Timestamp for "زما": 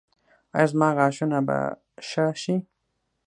0.71-0.89